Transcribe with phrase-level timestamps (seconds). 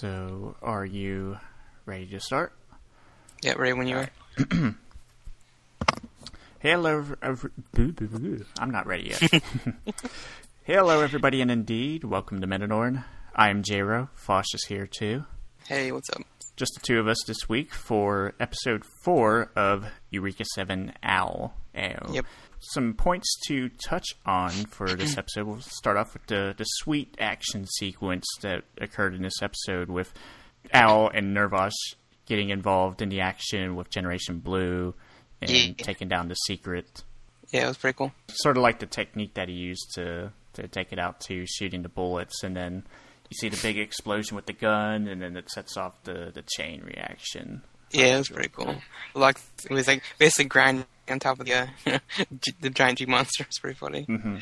[0.00, 1.38] So, are you
[1.84, 2.52] ready to start?
[3.42, 4.08] Yeah, ready when you are.
[6.60, 7.04] Hello.
[7.24, 9.42] I'm not ready yet.
[10.62, 13.02] Hello, everybody, and indeed, welcome to Metanorn.
[13.34, 14.10] I'm Jero.
[14.14, 15.24] Fosh is here too.
[15.66, 16.22] Hey, what's up?
[16.58, 21.52] Just the two of us this week for episode four of Eureka Seven Ao.
[21.76, 22.10] Ow.
[22.12, 22.24] Yep.
[22.58, 25.46] Some points to touch on for this episode.
[25.46, 30.12] We'll start off with the the sweet action sequence that occurred in this episode with
[30.74, 31.70] Ao and Nirvash
[32.26, 34.94] getting involved in the action with Generation Blue
[35.40, 35.72] and Yeah.
[35.78, 37.04] taking down the secret.
[37.52, 38.12] Yeah, it was pretty cool.
[38.32, 41.82] Sort of like the technique that he used to to take it out to shooting
[41.82, 42.82] the bullets, and then
[43.30, 46.42] you see the big explosion with the gun, and then it sets off the the
[46.56, 47.62] chain reaction.
[47.90, 48.76] Yeah, it was pretty cool.
[49.14, 51.66] Like it was like basically grinding on top of the uh,
[52.40, 53.44] G- the giant G monster.
[53.44, 54.04] It's pretty funny.
[54.06, 54.36] Mm-hmm.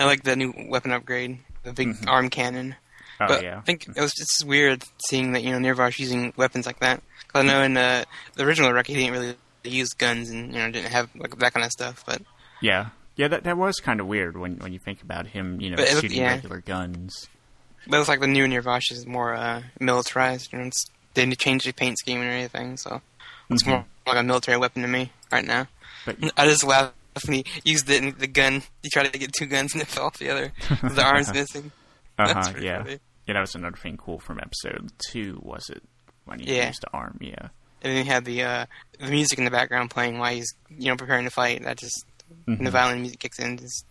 [0.00, 2.74] I like the new weapon upgrade, the big arm cannon.
[3.20, 3.58] Oh but yeah.
[3.58, 7.02] I think it was just weird seeing that you know Nirvash using weapons like that.
[7.28, 8.04] 'Cause I know in uh,
[8.34, 11.52] the original record he didn't really use guns and you know didn't have like that
[11.52, 12.02] kind of stuff.
[12.06, 12.22] But
[12.60, 15.70] Yeah, yeah, that that was kind of weird when when you think about him, you
[15.70, 16.30] know, But it- shooting yeah.
[16.34, 17.28] regular guns.
[17.86, 20.52] But it's like the new Nirvash is more uh, militarized.
[20.52, 23.00] You know, it's, they changed the paint scheme and everything, so
[23.50, 23.70] it's Mm-hmm.
[23.70, 25.66] more like a military weapon to me right now.
[26.06, 26.94] But I just laughed
[27.26, 28.62] when he used the, the gun.
[28.82, 30.52] He tried to get two guns and it fell off the other.
[30.82, 31.72] the arm's missing.
[32.18, 32.98] Uh-huh, yeah, funny.
[33.26, 35.40] yeah, that was another thing cool from episode two.
[35.42, 35.82] Was it
[36.26, 36.68] when he Yeah.
[36.68, 37.18] used the arm?
[37.20, 37.48] Yeah,
[37.82, 38.66] And then he had the uh,
[38.98, 41.62] the music in the background playing while he's you know preparing to fight.
[41.64, 42.04] That just
[42.46, 42.58] Mhm.
[42.58, 43.54] when the violin music kicks in.
[43.54, 43.84] It's,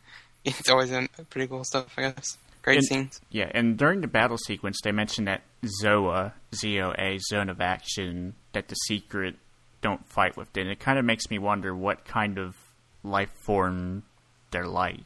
[0.45, 1.87] it's always um, pretty cool stuff.
[1.97, 2.37] I guess
[2.70, 3.22] great And- scenes.
[3.30, 3.52] yeah.
[3.53, 5.42] And during the battle sequence, they mentioned that
[5.84, 9.36] Zoa, Z O A, zone of action, that the secret
[9.81, 10.56] don't fight with.
[10.58, 12.56] And it kind of makes me wonder what kind of
[13.03, 14.03] life form
[14.52, 15.00] they're like.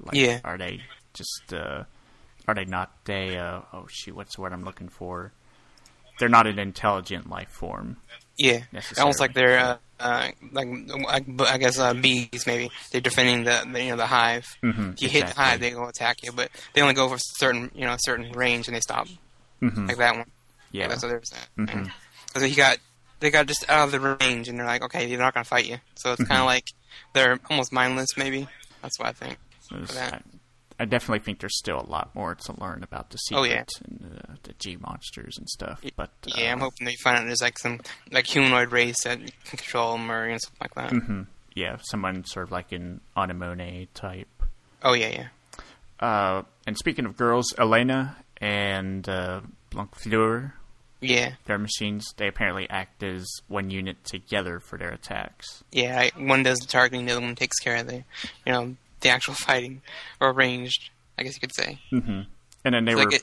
[0.00, 0.40] like Yeah.
[0.44, 0.80] are they
[1.14, 1.84] just uh,
[2.48, 3.36] are they not they?
[3.36, 5.32] Uh, oh shoot, what's the word I'm looking for?
[6.18, 7.96] They're not an intelligent life form.
[8.38, 8.60] Yeah,
[8.98, 10.68] almost like they're uh, uh, like
[11.08, 12.44] I, I guess uh, bees.
[12.46, 14.46] Maybe they're defending the, the you know the hive.
[14.62, 17.18] Mhm, if you hit the hive, they go attack you, but they only go for
[17.18, 19.06] certain you know a certain range and they stop.
[19.62, 19.88] Mhm.
[19.88, 20.30] Like that one.
[20.72, 20.88] Yeah.
[20.88, 21.68] that's what they're saying.
[21.68, 21.90] Mhm.
[22.28, 22.78] Because he got
[23.20, 25.66] they got just out of the range, and they're like, okay, they're not gonna fight
[25.68, 25.78] you.
[25.96, 26.40] So it's kind Mm-hmm.
[26.40, 26.64] of like
[27.12, 28.08] they're almost mindless.
[28.16, 28.48] Maybe
[28.82, 29.38] that's what I think.
[29.70, 30.14] There's- for that.
[30.78, 33.50] I, I definitely think there's still a lot more to learn about the Oh, secret
[33.50, 33.64] yeah.
[33.88, 34.31] and uh,
[34.62, 35.82] G monsters and stuff.
[35.96, 37.80] But uh, Yeah, I'm hoping they find out there's like some
[38.10, 40.92] like humanoid race that can control Murray and stuff like that.
[40.92, 41.22] Mm-hmm.
[41.54, 44.28] yeah, someone sort of like an Anemone type.
[44.82, 45.26] Oh yeah, yeah.
[46.00, 49.40] Uh, and speaking of girls, Elena and uh,
[49.70, 50.52] Blancfleur,
[51.00, 55.62] Yeah, their machines, they apparently act as one unit together for their attacks.
[55.70, 56.08] yeah.
[56.16, 58.02] I, one does the targeting, the other one takes care of the,
[58.46, 59.82] you know, the actual fighting
[60.20, 60.90] or ranged.
[61.18, 61.78] I guess you could say.
[61.90, 62.22] hmm
[62.64, 63.22] And then they It's were like it,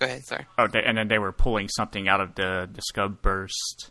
[0.00, 0.24] go ahead.
[0.26, 0.46] Sorry.
[0.58, 3.90] oh, they, and then they were pulling something out of the the scub burst.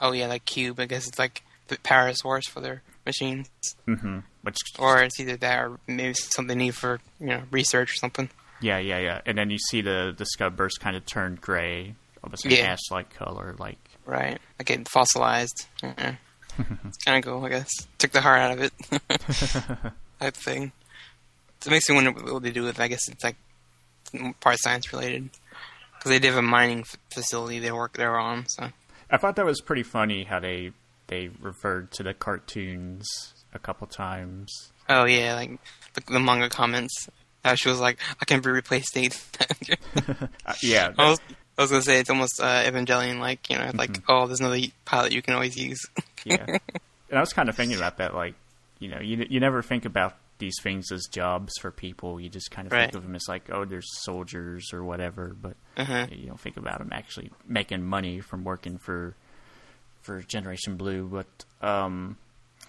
[0.00, 0.78] Oh yeah, like cube.
[0.78, 3.48] I guess it's like the power source for their machines,
[3.88, 4.18] Mm-hmm.
[4.42, 8.28] Which or it's either that or maybe something new for you know research or something.
[8.60, 9.20] Yeah, yeah, yeah.
[9.26, 12.72] And then you see the the scub burst kind of turn gray, almost an Yeah.
[12.72, 13.54] ash-like color.
[13.58, 14.38] Like, Right.
[14.58, 15.66] Like it fossilized.
[15.82, 16.12] Uh-uh.
[16.86, 17.68] it's kind of cool, I guess.
[17.98, 18.72] Took the heart out of it.
[20.20, 20.72] type thing.
[21.60, 22.80] So it makes me wonder what they do with.
[22.80, 23.36] I guess it's like
[24.40, 25.30] part science related
[25.98, 28.46] because they did have a mining f- facility they work there on.
[28.48, 28.68] So
[29.10, 30.72] I thought that was pretty funny how they
[31.08, 33.06] they referred to the cartoons
[33.54, 34.72] a couple times.
[34.88, 35.58] oh yeah, like
[35.94, 37.08] the, the manga comments.
[37.44, 38.96] How she was like, I can be replaced.
[40.44, 41.20] Uh, yeah, I was,
[41.58, 44.04] I was gonna say it's almost uh, Evangelion, like you know, like Mm-hmm.
[44.12, 45.80] oh, there's another pilot you can always use.
[46.24, 46.44] yeah.
[47.08, 48.34] And I was kind of thinking about that, like,
[48.80, 52.20] you know, you you never think about these things as jobs for people.
[52.20, 52.84] You just kind of Right.
[52.84, 56.06] think of them as like, oh, there's soldiers or whatever, but uh-huh.
[56.10, 59.14] you don't think about them actually making money from working for
[60.02, 61.08] for Generation Blue.
[61.08, 61.26] But
[61.66, 62.16] um,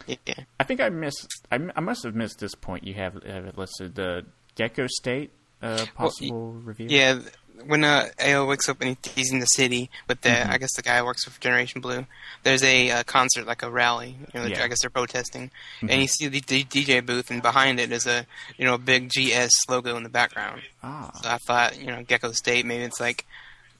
[0.07, 0.15] Yeah.
[0.59, 1.27] I think I missed.
[1.51, 2.83] I must have missed this point.
[2.83, 6.87] You have have it listed the Gecko State uh, possible review.
[6.89, 7.19] Yeah,
[7.65, 10.51] when uh, AO wakes up and he's in the city with the, Mm-hmm.
[10.51, 12.05] I guess the guy who works for Generation Blue.
[12.43, 14.15] There's a uh, concert, like a rally.
[14.33, 14.55] You know, Yeah.
[14.55, 14.63] Mm-hmm.
[14.63, 15.51] I guess they're protesting,
[15.81, 18.25] and you see the, the DJ booth, and behind it is a
[18.57, 20.61] you know a big GS logo in the background.
[20.83, 22.65] Ah, So I thought, you know, Gecko State.
[22.65, 23.25] Maybe it's like,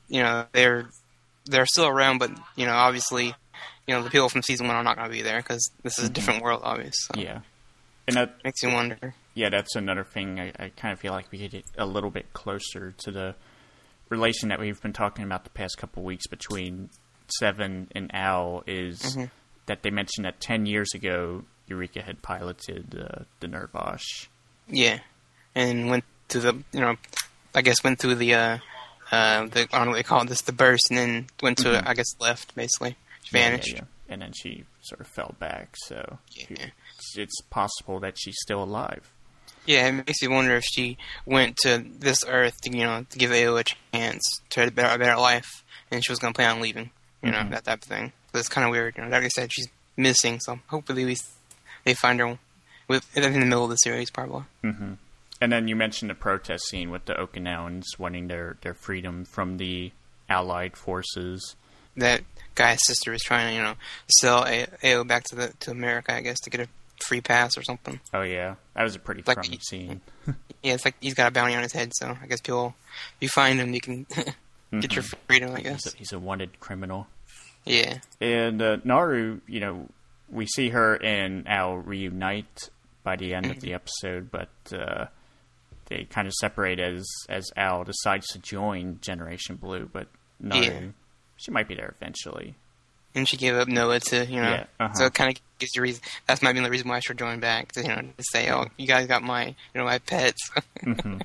[0.10, 0.88] you know, they're
[1.46, 3.28] they're still around, but you know, obviously,
[3.88, 5.98] you know, the people from season one are not going to be there because this
[6.00, 6.94] is a different world, obviously.
[6.94, 7.22] So Mm-hmm.
[7.22, 7.40] yeah.
[8.08, 9.14] And that makes you wonder.
[9.36, 10.40] yeah, that's another thing.
[10.40, 13.36] I, I kind of feel like we get a little bit closer to the
[14.10, 16.90] relation that we've been talking about the past couple weeks between
[17.40, 18.64] Seven and AO.
[18.68, 19.26] Is Mm-hmm.
[19.66, 24.28] that they mentioned that ten years ago Eureka had piloted uh, the Nirvash.
[24.70, 25.00] Yeah,
[25.56, 26.96] and went to the you know,
[27.56, 28.58] I guess went through the uh,
[29.12, 31.82] uh, the, I don't know what they call this, the burst, and then went to,
[31.90, 32.96] I guess, left, basically.
[33.24, 33.38] She Mm-hmm.
[33.38, 33.68] Yeah, vanished.
[33.74, 34.14] yeah, yeah.
[34.14, 36.46] And then she sort of fell back, so Yeah.
[36.96, 39.12] it's, it's possible that she's still alive.
[39.68, 43.18] Yeah, it makes you wonder if she went to this Earth to, you know, to
[43.20, 46.38] give AO a chance to a better, a better life, and she was going to
[46.38, 46.90] plan on leaving,
[47.22, 47.52] you know, Mhm.
[47.52, 48.14] that type of thing.
[48.32, 49.10] But it's kind of weird, you know.
[49.10, 49.68] Like I said, she's
[49.98, 51.18] missing, so hopefully we,
[51.84, 52.40] they find her
[52.88, 54.44] with in the middle of the series, probably.
[54.64, 54.94] hmm
[55.42, 59.58] And then you mentioned the protest scene with the Okinawans wanting their, their freedom from
[59.58, 59.92] the
[60.30, 61.56] Allied forces.
[61.96, 62.22] That
[62.56, 63.76] guy's sister is trying to, you know,
[64.20, 66.68] sell a- AO back to the to America, I guess, to get a
[67.04, 68.00] free pass or something.
[68.14, 70.02] Oh yeah, that was a pretty Like crummy he- scene.
[70.64, 73.16] Yeah, it's like he's got a bounty on his head, so I guess people, if
[73.22, 74.06] you find him, you can
[74.80, 75.84] get your freedom, I guess.
[75.84, 77.08] He's a, he's a wanted criminal.
[77.64, 78.00] Yeah.
[78.20, 79.88] And uh, Naru, you know,
[80.30, 82.70] we see her and AO reunite
[83.04, 85.06] by the end of the episode, but uh,
[85.86, 89.88] they kind of separate as as AO decides to join Generation Blue.
[89.94, 90.08] But
[90.40, 90.80] Naru, Yeah.
[91.38, 92.56] she might be there eventually.
[93.16, 94.94] And she gave up Noah to, you know, Yeah, uh-huh.
[94.94, 96.04] so it kind of gives you reason.
[96.28, 98.52] That's might be the reason why I should join back to, you know, to say,
[98.52, 100.52] oh, you guys got my, you know, my pets.
[100.84, 101.18] hmm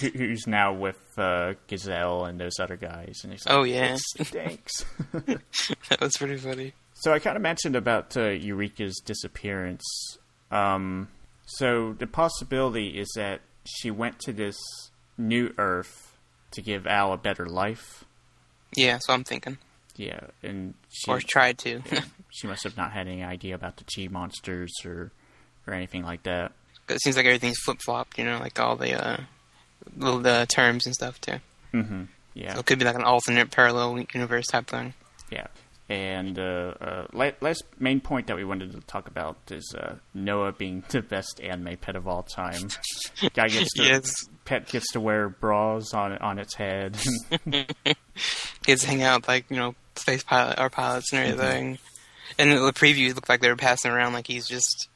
[0.00, 3.20] Who, who's now with uh, Gazelle and those other guys?
[3.22, 3.96] And he's like, Oh, yeah.
[4.18, 4.84] thanks.
[5.12, 6.74] that was pretty funny.
[6.94, 9.84] So I kind of mentioned about uh, Eureka's disappearance.
[10.50, 11.08] Um,
[11.46, 14.56] so the possibility is that she went to this
[15.16, 16.18] new Earth
[16.50, 18.04] to give AO a better life.
[18.76, 19.58] Yeah, so I'm thinking.
[19.98, 21.82] Yeah, and she Or tried to.
[22.30, 25.10] she must have not had any idea about the G monsters or
[25.66, 26.52] or anything like that.
[26.88, 29.20] it seems like everything's flip flopped, you know, like all the, uh,
[29.96, 31.38] the terms and stuff, too.
[31.72, 34.94] hmm Yeah, So it could be like an alternate parallel universe type thing.
[35.30, 35.48] yeah.
[35.90, 37.06] And uh, uh,
[37.40, 41.40] last main point that we wanted to talk about is uh, Noah being the best
[41.42, 42.68] anime pet of all time.
[43.34, 44.10] Guy gets to Yes.
[44.44, 46.96] pet gets to wear bras on on its head.
[48.64, 51.78] Kids hang out like, you know, space pilot or pilots and everything.
[52.38, 54.88] And the preview looked like they were passing around like he's just,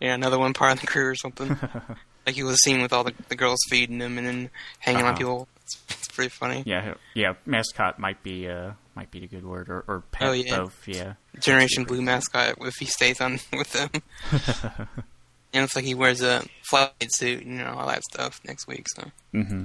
[0.00, 1.48] you know, another one part of the crew or something.
[2.26, 4.50] like he was seen with all the, the girls feeding him and then
[4.80, 5.16] hanging on Uh-huh.
[5.18, 5.48] people.
[5.64, 6.62] It's, it's pretty funny.
[6.66, 7.34] yeah, yeah.
[7.46, 10.56] Mascot might be uh might be the good word, or, or pet Oh, yeah.
[10.58, 10.86] both.
[10.86, 13.88] Yeah, Generation Blue mascot if he stays on with them.
[15.54, 18.86] and it's like he wears a flight suit, you know, all that stuff next week.
[18.94, 19.04] So
[19.34, 19.64] mm-hmm.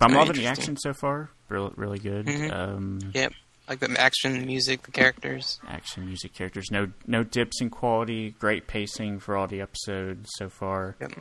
[0.00, 1.30] I'm loving the action so far.
[1.48, 2.26] Really, really good.
[2.26, 2.52] Mhm.
[2.52, 3.32] Um, yep,
[3.70, 5.58] like the action, the music, the characters.
[5.66, 6.70] action, music, characters.
[6.70, 8.34] No, no dips in quality.
[8.38, 10.96] Great pacing for all the episodes so far.
[11.00, 11.12] Yep.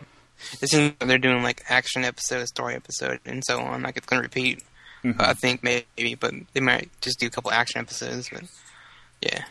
[0.61, 3.83] It seems like they're doing like action episode, story episode, and so on.
[3.83, 4.63] Like it's going to repeat.
[5.03, 5.15] Mhm.
[5.21, 8.29] I think maybe, but they might just do a couple action episodes.
[8.29, 8.43] But
[9.21, 9.45] yeah,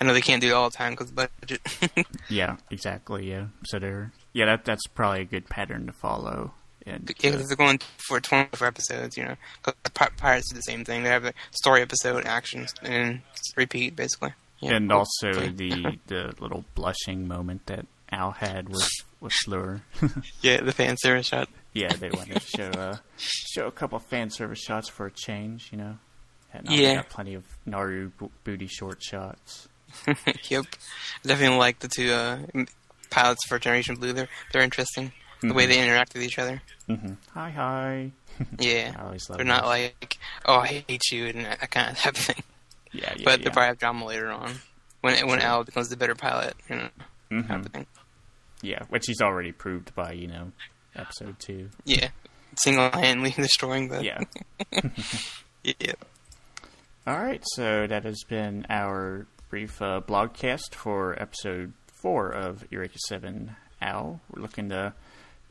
[0.00, 1.60] I know they can't do it all the time because budget.
[2.28, 3.28] Yeah, exactly.
[3.30, 3.46] Yeah.
[3.64, 6.52] So they're yeah that that's probably a good pattern to follow.
[6.86, 9.16] And yeah, uh, because they're going for 24 episodes.
[9.16, 9.36] You know.
[10.16, 11.02] Pirates do the same thing.
[11.02, 13.20] They have a story episode, action, and
[13.56, 14.34] repeat basically.
[14.60, 14.74] Yeah.
[14.76, 18.88] and also the the little blushing moment that AO had with
[19.20, 19.82] with Fleur.
[20.42, 21.48] yeah, the fan service shot.
[21.72, 25.68] yeah, they wanted to show uh, show a couple fan service shots for a change.
[25.72, 25.98] You know,
[26.52, 26.96] and Yeah.
[26.96, 29.68] got plenty of Naru bo- booty short shots.
[30.48, 30.64] yep,
[31.24, 32.38] definitely like the two uh,
[33.10, 34.12] pilots for Generation Blue.
[34.12, 35.12] They're they're interesting.
[35.42, 35.68] The way Mhm.
[35.68, 36.62] they interact with each other.
[36.86, 38.10] hmm Hi, hi.
[38.58, 38.94] Yeah.
[38.98, 39.38] I always love.
[39.38, 39.68] They're not those.
[39.70, 42.42] like, oh, I hate you, and that kind of type of thing.
[42.92, 43.44] yeah, yeah, but yeah.
[43.44, 44.54] they'll probably have drama later on
[45.00, 46.88] when when AO becomes the better pilot, you know,
[47.30, 47.48] Mhm.
[47.48, 47.86] type of thing.
[48.62, 50.52] Yeah, which he's already proved by you know
[50.94, 51.70] episode two.
[51.84, 52.10] Yeah,
[52.56, 54.04] single-handedly destroying the.
[54.04, 54.20] Yeah.
[55.64, 55.92] yeah.
[57.06, 62.98] All right, so that has been our brief uh, blogcast for episode four of Eureka
[63.08, 63.56] Seven.
[63.82, 64.92] AO, we're looking to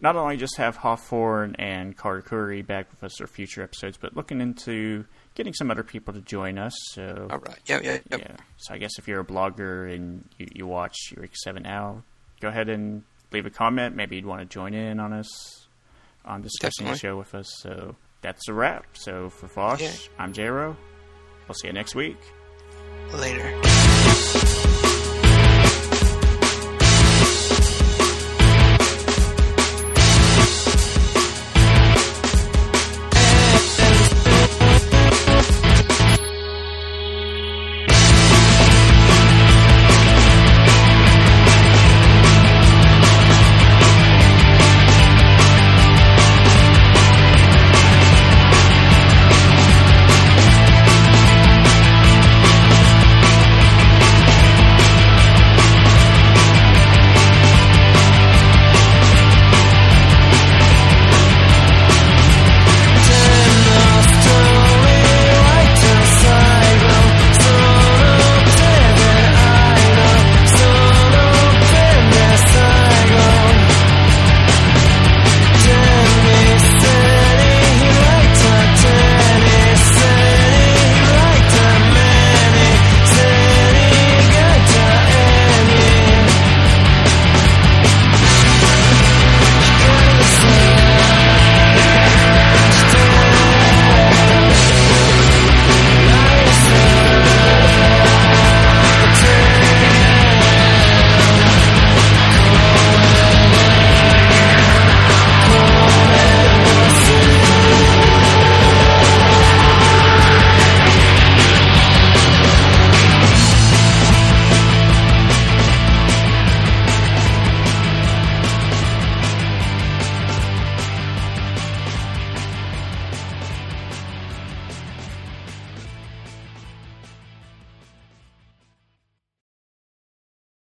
[0.01, 4.15] not only just have Hawthorne and Carter Curry back with us for future episodes, but
[4.15, 5.05] looking into
[5.35, 6.73] getting some other people to join us.
[6.91, 7.59] So All right.
[7.67, 7.83] Yep.
[7.83, 8.01] Yep.
[8.11, 8.19] Yep.
[8.19, 12.03] yeah, so I guess if you're a blogger and you, you watch Eureka Seven now,
[12.39, 13.95] go ahead and leave a comment.
[13.95, 15.67] Maybe you'd want to join in on us
[16.25, 17.47] on discussing the show with us.
[17.61, 18.85] So that's a wrap.
[18.93, 19.91] So for Fosh, Yeah.
[20.19, 20.75] I'm Jero.
[21.47, 22.17] We'll see you next week.
[23.13, 24.59] Later.